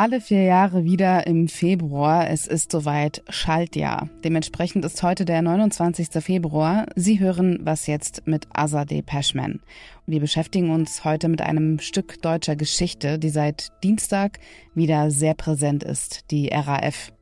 [0.00, 2.30] Alle vier Jahre wieder im Februar.
[2.30, 4.08] Es ist soweit Schaltjahr.
[4.22, 6.22] Dementsprechend ist heute der 29.
[6.22, 6.86] Februar.
[6.94, 9.58] Sie hören was jetzt mit Azadeh Peschman.
[10.06, 14.38] Wir beschäftigen uns heute mit einem Stück deutscher Geschichte, die seit Dienstag
[14.72, 17.12] wieder sehr präsent ist, die RAF.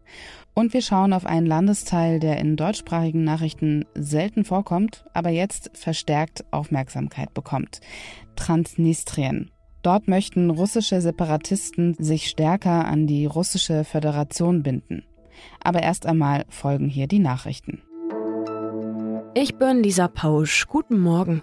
[0.52, 6.44] Und wir schauen auf einen Landesteil, der in deutschsprachigen Nachrichten selten vorkommt, aber jetzt verstärkt
[6.50, 7.80] Aufmerksamkeit bekommt.
[8.36, 9.50] Transnistrien.
[9.86, 15.04] Dort möchten russische Separatisten sich stärker an die russische Föderation binden.
[15.62, 17.82] Aber erst einmal folgen hier die Nachrichten.
[19.34, 20.66] Ich bin Lisa Pausch.
[20.66, 21.42] Guten Morgen.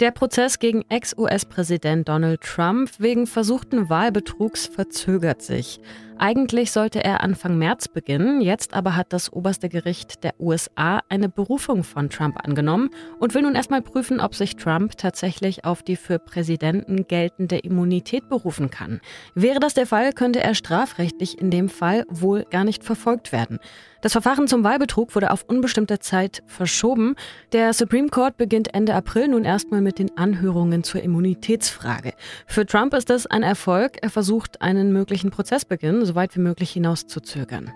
[0.00, 5.78] Der Prozess gegen Ex-US-Präsident Donald Trump wegen versuchten Wahlbetrugs verzögert sich.
[6.22, 11.30] Eigentlich sollte er Anfang März beginnen, jetzt aber hat das oberste Gericht der USA eine
[11.30, 15.96] Berufung von Trump angenommen und will nun erstmal prüfen, ob sich Trump tatsächlich auf die
[15.96, 19.00] für Präsidenten geltende Immunität berufen kann.
[19.34, 23.58] Wäre das der Fall, könnte er strafrechtlich in dem Fall wohl gar nicht verfolgt werden.
[24.02, 27.16] Das Verfahren zum Wahlbetrug wurde auf unbestimmte Zeit verschoben.
[27.52, 32.12] Der Supreme Court beginnt Ende April nun erstmal mit den Anhörungen zur Immunitätsfrage.
[32.46, 33.98] Für Trump ist das ein Erfolg.
[34.02, 37.72] Er versucht, einen möglichen Prozessbeginn so weit wie möglich hinauszuzögern.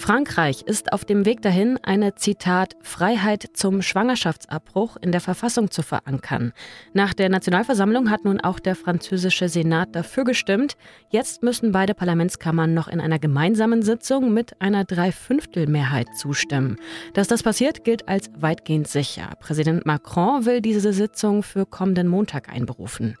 [0.00, 5.82] Frankreich ist auf dem Weg dahin, eine Zitat Freiheit zum Schwangerschaftsabbruch in der Verfassung zu
[5.82, 6.54] verankern.
[6.94, 10.78] Nach der Nationalversammlung hat nun auch der französische Senat dafür gestimmt.
[11.10, 16.78] Jetzt müssen beide Parlamentskammern noch in einer gemeinsamen Sitzung mit einer Dreiviertelmehrheit zustimmen.
[17.12, 19.28] Dass das passiert, gilt als weitgehend sicher.
[19.38, 23.18] Präsident Macron will diese Sitzung für kommenden Montag einberufen.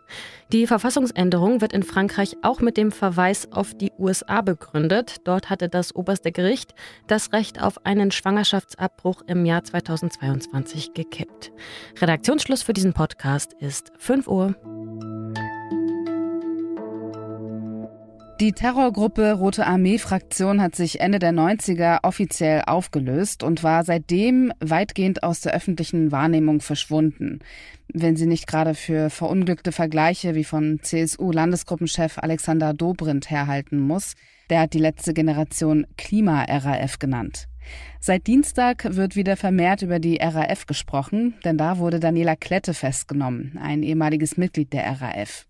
[0.50, 5.18] Die Verfassungsänderung wird in Frankreich auch mit dem Verweis auf die USA begründet.
[5.24, 6.69] Dort hatte das oberste Gericht
[7.06, 11.52] das Recht auf einen Schwangerschaftsabbruch im Jahr 2022 gekippt.
[12.00, 14.54] Redaktionsschluss für diesen Podcast ist 5 Uhr.
[18.40, 25.22] Die Terrorgruppe Rote Armee-Fraktion hat sich Ende der 90er offiziell aufgelöst und war seitdem weitgehend
[25.22, 27.40] aus der öffentlichen Wahrnehmung verschwunden.
[27.92, 34.14] Wenn sie nicht gerade für verunglückte Vergleiche wie von CSU-Landesgruppenchef Alexander Dobrindt herhalten muss.
[34.48, 37.46] Der hat die letzte Generation Klima-RAF genannt.
[38.00, 43.58] Seit Dienstag wird wieder vermehrt über die RAF gesprochen, denn da wurde Daniela Klette festgenommen,
[43.62, 45.46] ein ehemaliges Mitglied der RAF.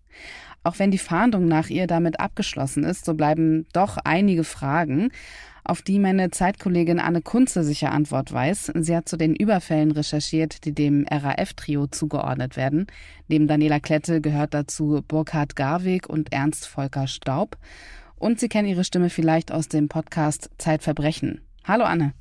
[0.63, 5.09] Auch wenn die Fahndung nach ihr damit abgeschlossen ist, so bleiben doch einige Fragen,
[5.63, 8.71] auf die meine Zeitkollegin Anne Kunze sicher Antwort weiß.
[8.75, 12.87] Sie hat zu den Überfällen recherchiert, die dem RAF-Trio zugeordnet werden.
[13.27, 17.57] Neben Daniela Klette gehört dazu Burkhard Garweg und Ernst Volker Staub.
[18.15, 21.41] Und Sie kennen ihre Stimme vielleicht aus dem Podcast Zeitverbrechen.
[21.63, 22.13] Hallo Anne.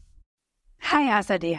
[0.83, 1.59] Hi Azadeh.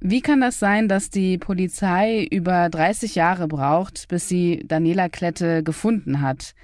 [0.00, 5.62] Wie kann das sein, dass die Polizei über 30 Jahre braucht, bis sie Daniela Klette
[5.62, 6.54] gefunden hat?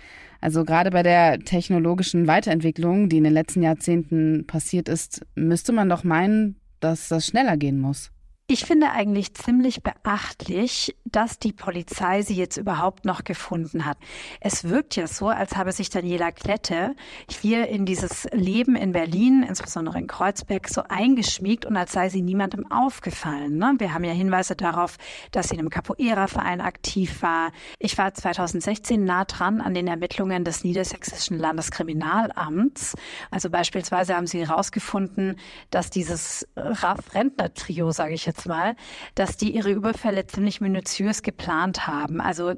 [0.41, 5.89] Also gerade bei der technologischen Weiterentwicklung, die in den letzten Jahrzehnten passiert ist, müsste man
[5.89, 8.11] doch meinen, dass das schneller gehen muss.
[8.53, 13.97] Ich finde eigentlich ziemlich beachtlich, dass die Polizei sie jetzt überhaupt noch gefunden hat.
[14.41, 16.97] Es wirkt ja so, als habe sich Daniela Klette
[17.31, 22.23] hier in dieses Leben in Berlin, insbesondere in Kreuzberg, so eingeschmiegt und als sei sie
[22.23, 23.57] niemandem aufgefallen.
[23.57, 23.75] Ne?
[23.79, 24.97] Wir haben ja Hinweise darauf,
[25.31, 27.53] dass sie in einem Capoeira-Verein aktiv war.
[27.79, 32.97] Ich war 2016 nah dran an den Ermittlungen des Niedersächsischen Landeskriminalamts.
[33.31, 35.37] Also beispielsweise haben sie herausgefunden,
[35.71, 38.77] dass dieses Raff-Rentner-Trio, sage ich jetzt mal,
[39.15, 42.21] dass die ihre Überfälle ziemlich minutiös geplant haben.
[42.21, 42.55] Also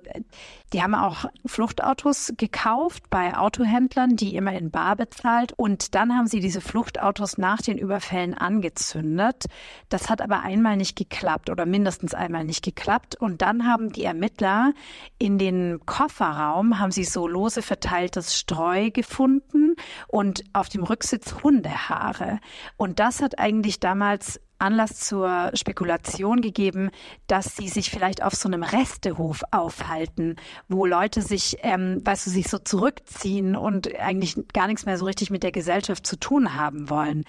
[0.72, 5.53] die haben auch Fluchtautos gekauft bei Autohändlern, die immer in Bar bezahlt.
[5.53, 9.47] Und dann haben sie diese Fluchtautos nach den Überfällen angezündet.
[9.88, 13.16] Das hat aber einmal nicht geklappt oder mindestens einmal nicht geklappt.
[13.16, 14.72] Und dann haben die Ermittler
[15.19, 19.76] in den Kofferraum, haben sie so lose verteiltes Streu gefunden
[20.09, 22.41] und auf dem Rücksitz Hundehaare.
[22.76, 26.90] Und das hat eigentlich damals Anlass zur Spekulation gegeben,
[27.26, 30.36] dass sie sich vielleicht auf so einem Restehof aufhalten,
[30.68, 35.04] wo Leute sich, ähm, weißt du, sich so zurückziehen und eigentlich gar nichts mehr so
[35.04, 37.24] richtig mit der Gesellschaft zu tun haben wollen.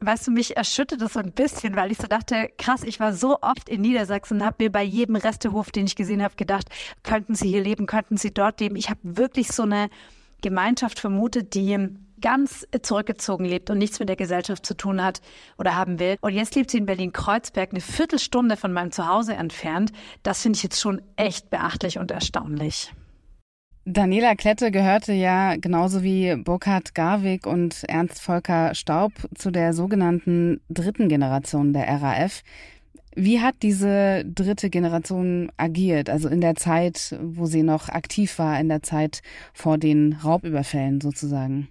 [0.00, 3.14] Weißt du, mich erschüttert das so ein bisschen, weil ich so dachte, krass, ich war
[3.14, 6.68] so oft in Niedersachsen und habe mir bei jedem Restehof, den ich gesehen habe, gedacht,
[7.02, 8.76] könnten sie hier leben, könnten sie dort leben.
[8.76, 9.88] Ich habe wirklich so eine
[10.42, 11.64] Gemeinschaft vermutet, die
[12.20, 15.20] ganz zurückgezogen lebt und nichts mit der Gesellschaft zu tun hat
[15.58, 16.16] oder haben will.
[16.20, 19.92] Und jetzt lebt sie in Berlin-Kreuzberg, eine Viertelstunde von meinem Zuhause entfernt.
[20.22, 22.92] Das finde ich jetzt schon echt beachtlich und erstaunlich.
[23.88, 30.60] Daniela Klette gehörte ja genauso wie Burkhard Garwig und Ernst Volker Staub zu der sogenannten
[30.68, 32.42] dritten Generation der RAF.
[33.18, 36.10] Wie hat diese dritte Generation agiert?
[36.10, 39.22] Also in der Zeit, wo sie noch aktiv war, in der Zeit
[39.54, 41.66] vor den Raubüberfällen sozusagen?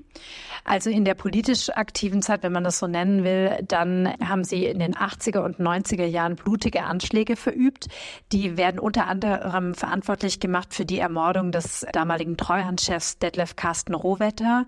[0.64, 4.66] Also in der politisch aktiven Zeit, wenn man das so nennen will, dann haben sie
[4.66, 7.90] in den 80er und 90er Jahren blutige Anschläge verübt.
[8.32, 14.66] Die werden unter anderem verantwortlich gemacht für die Ermordung des damaligen Treuhandchefs Detlef Carsten Rohwetter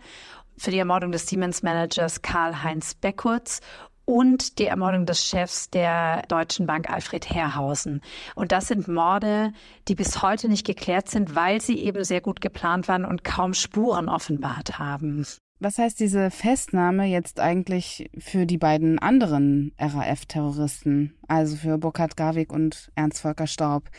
[0.57, 3.61] für die Ermordung des Siemens-Managers Karl-Heinz Beckurz
[4.07, 8.01] und die Ermordung des Chefs der Deutschen Bank Alfred Herrhausen.
[8.35, 9.51] Und das sind Morde,
[9.89, 13.53] die bis heute nicht geklärt sind, weil sie eben sehr gut geplant waren und kaum
[13.53, 15.25] Spuren offenbart haben.
[15.59, 22.53] Was heißt diese Festnahme jetzt eigentlich für die beiden anderen RAF-Terroristen, also für Burkhard Garwig
[22.53, 23.89] und Ernst Volker Staub?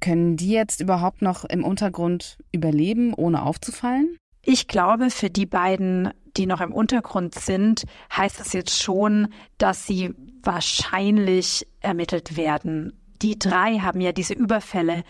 [0.00, 4.18] Können die jetzt überhaupt noch im Untergrund überleben, ohne aufzufallen?
[4.50, 7.84] Ich glaube, für die beiden die noch im Untergrund sind,
[8.16, 9.28] heißt es jetzt schon,
[9.58, 12.94] dass sie wahrscheinlich ermittelt werden.
[13.20, 15.04] Die drei haben ja diese Überfälle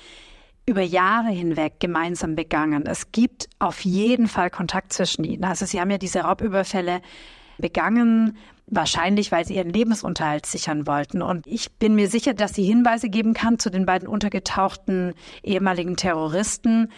[0.66, 2.84] über Jahre hinweg gemeinsam begangen.
[2.86, 5.44] Es gibt auf jeden Fall Kontakt zwischen ihnen.
[5.44, 7.00] Also sie haben ja diese Raubüberfälle
[7.58, 8.36] begangen,
[8.66, 11.22] wahrscheinlich weil sie ihren Lebensunterhalt sichern wollten.
[11.22, 15.14] Und ich bin mir sicher, dass sie Hinweise geben kann zu den beiden untergetauchten
[15.44, 16.90] ehemaligen Terroristen.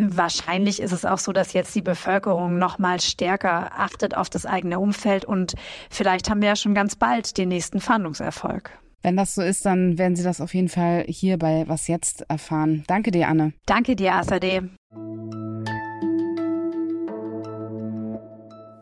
[0.00, 4.46] Wahrscheinlich ist es auch so, dass jetzt die Bevölkerung noch mal stärker achtet auf das
[4.46, 5.54] eigene Umfeld und
[5.90, 8.70] vielleicht haben wir ja schon ganz bald den nächsten Fahndungserfolg.
[9.02, 12.24] Wenn das so ist, dann werden Sie das auf jeden Fall hier bei Was Jetzt
[12.28, 12.84] erfahren.
[12.86, 13.52] Danke dir, Anne.
[13.66, 14.68] Danke dir, Asade.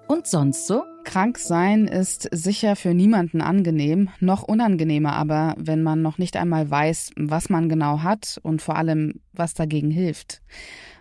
[0.08, 0.82] Und sonst so?
[1.06, 6.69] Krank sein ist sicher für niemanden angenehm, noch unangenehmer aber, wenn man noch nicht einmal
[6.69, 10.43] weiß, was man genau hat und vor allem, was dagegen hilft.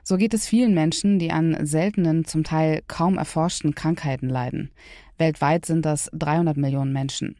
[0.03, 4.69] So geht es vielen Menschen, die an seltenen, zum Teil kaum erforschten Krankheiten leiden.
[5.17, 7.35] Weltweit sind das 300 Millionen Menschen.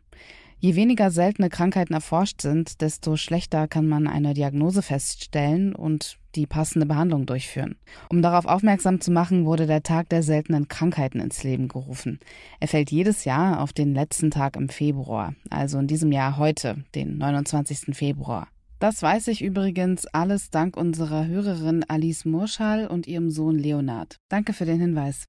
[0.60, 6.48] Je weniger seltene Krankheiten erforscht sind, desto schlechter kann man eine Diagnose feststellen und die
[6.48, 7.78] passende Behandlung durchführen.
[8.10, 12.20] Um darauf aufmerksam zu machen, wurde der Tag der seltenen Krankheiten ins Leben gerufen.
[12.60, 16.84] Er fällt jedes Jahr auf den letzten Tag im Februar, also in diesem Jahr heute,
[16.94, 17.96] den 29.
[17.96, 18.48] Februar.
[18.80, 24.18] Das weiß ich übrigens alles dank unserer Hörerin Alice Murschall und ihrem Sohn Leonard.
[24.30, 25.26] Danke für den Hinweis.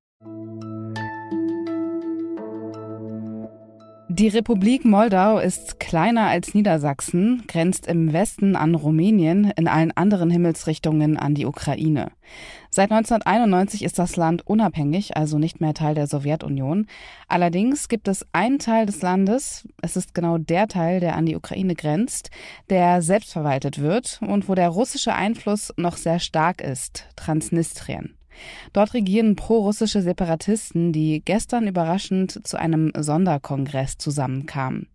[4.18, 10.30] Die Republik Moldau ist kleiner als Niedersachsen, grenzt im Westen an Rumänien, in allen anderen
[10.30, 12.12] Himmelsrichtungen an die Ukraine.
[12.70, 16.86] Seit 1991 ist das Land unabhängig, also nicht mehr Teil der Sowjetunion.
[17.28, 21.36] Allerdings gibt es einen Teil des Landes, es ist genau der Teil, der an die
[21.36, 22.30] Ukraine grenzt,
[22.70, 28.15] der selbstverwaltet wird und wo der russische Einfluss noch sehr stark ist, Transnistrien.
[28.72, 34.88] Dort regieren prorussische Separatisten, die gestern überraschend zu einem Sonderkongress zusammenkamen.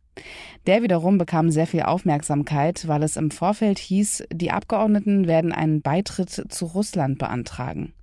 [0.68, 5.82] Der wiederum bekam sehr viel Aufmerksamkeit, weil es im Vorfeld hieß, die Abgeordneten werden einen
[5.82, 7.94] Beitritt zu Russland beantragen.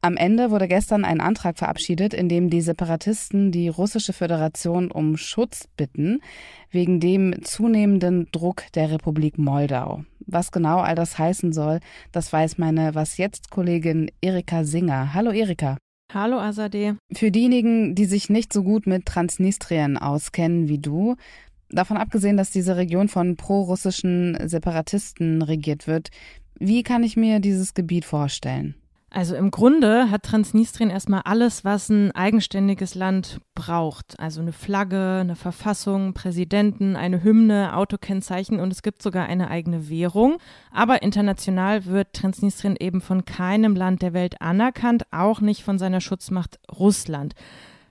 [0.00, 5.16] Am Ende wurde gestern ein Antrag verabschiedet, in dem die Separatisten die russische Föderation um
[5.16, 6.20] Schutz bitten,
[6.70, 10.04] wegen dem zunehmenden Druck der Republik Moldau.
[10.26, 11.80] Was genau all das heißen soll,
[12.12, 15.14] das weiß meine Was jetzt Kollegin Erika Singer.
[15.14, 15.78] Hallo Erika.
[16.12, 16.94] Hallo Azadeh.
[17.12, 21.16] Für diejenigen, die sich nicht so gut mit Transnistrien auskennen wie du,
[21.70, 26.10] davon abgesehen, dass diese Region von prorussischen Separatisten regiert wird,
[26.58, 28.74] wie kann ich mir dieses Gebiet vorstellen?
[29.10, 34.20] Also im Grunde hat Transnistrien erstmal alles, was ein eigenständiges Land braucht.
[34.20, 39.88] Also eine Flagge, eine Verfassung, Präsidenten, eine Hymne, Autokennzeichen und es gibt sogar eine eigene
[39.88, 40.36] Währung.
[40.70, 46.02] Aber international wird Transnistrien eben von keinem Land der Welt anerkannt, auch nicht von seiner
[46.02, 47.34] Schutzmacht Russland.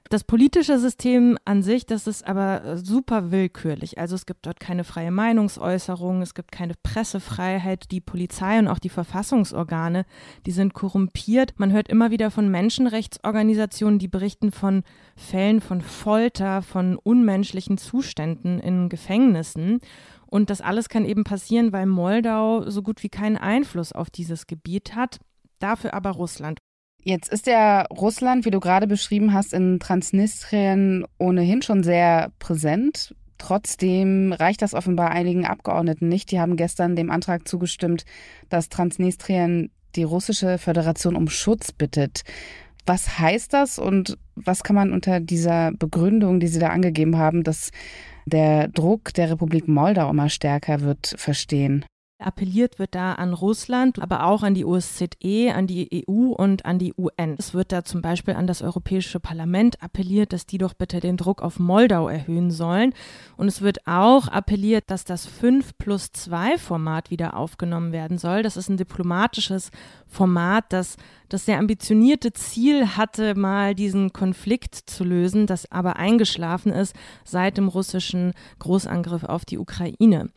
[0.10, 3.98] Das politische System an sich, das ist aber super willkürlich.
[3.98, 7.92] Also es gibt dort keine freie Meinungsäußerung, es gibt keine Pressefreiheit.
[7.92, 10.06] Die Polizei und auch die Verfassungsorgane,
[10.46, 11.56] die sind korrumpiert.
[11.58, 14.84] Man hört immer wieder von Menschenrechtsorganisationen, die berichten von
[15.18, 19.80] Fällen von Folter, von unmenschlichen Zuständen in Gefängnissen.
[20.26, 24.48] Und das alles kann eben passieren, weil Moldau so gut wie keinen Einfluss auf dieses
[24.48, 25.20] Gebiet hat.
[25.60, 26.60] Dafür aber Russland.
[27.04, 33.16] Jetzt ist ja Russland, wie du gerade beschrieben hast, in Transnistrien ohnehin schon sehr präsent.
[33.38, 36.32] Trotzdem reicht das offenbar einigen Abgeordneten nicht.
[36.32, 38.04] Die haben gestern dem Antrag zugestimmt,
[38.50, 42.24] dass Transnistrien die russische Föderation um Schutz bittet.
[42.86, 47.44] Was heißt das und was kann man unter dieser Begründung, die Sie da angegeben haben,
[47.44, 47.72] dass
[48.26, 51.86] der Druck der Republik Moldau immer stärker wird, verstehen?
[52.20, 56.80] Appelliert wird da an Russland, aber auch an die OSZE, an die EU und an
[56.80, 57.36] die UN.
[57.38, 61.18] Es wird da zum Beispiel an das Europäische Parlament appelliert, dass die doch bitte den
[61.18, 62.96] Druck auf Moldau erhöhen sollen.
[63.38, 68.42] Und es wird auch appelliert, dass das 5 plus 2 Format wieder aufgenommen werden soll.
[68.42, 69.70] Das ist ein diplomatisches
[70.08, 70.98] Format, das
[71.30, 76.96] das sehr ambitionierte Ziel hatte, mal diesen Konflikt zu lösen, das aber eingeschlafen ist
[77.26, 80.30] seit dem russischen Großangriff auf die Ukraine.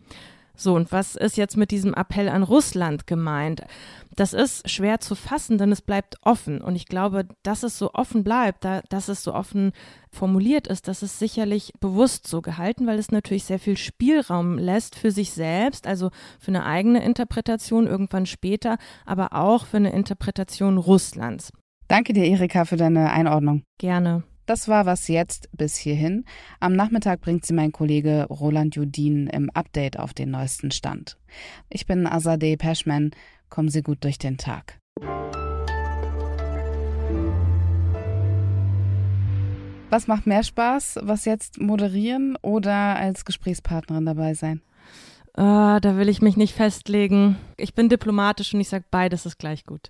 [0.61, 3.63] So, und was ist jetzt mit diesem Appell an Russland gemeint?
[4.15, 6.61] Das ist schwer zu fassen, denn es bleibt offen.
[6.61, 9.73] Und ich glaube, dass es so offen bleibt, da, dass es so offen
[10.13, 14.97] formuliert ist, das ist sicherlich bewusst so gehalten, weil es natürlich sehr viel Spielraum lässt
[14.97, 18.77] für sich selbst, also für eine eigene Interpretation irgendwann später,
[19.07, 21.55] aber auch für eine Interpretation Russlands.
[21.89, 23.63] Danke dir, Erika, für deine Einordnung.
[23.79, 24.25] Gerne.
[24.51, 26.25] Das war was jetzt bis hierhin.
[26.59, 31.19] Am Nachmittag bringt sie mein Kollege Roland Judin im Update auf den neuesten Stand.
[31.69, 33.13] Ich bin Azadeh Peschman.
[33.49, 34.81] Kommen Sie gut durch den Tag.
[39.89, 40.99] Was macht mehr Spaß?
[41.01, 44.63] Was jetzt moderieren oder als Gesprächspartnerin dabei sein?
[45.39, 47.37] Uh, da will ich mich nicht festlegen.
[47.57, 49.89] Ich bin diplomatisch und ich sage, beides ist gleich gut.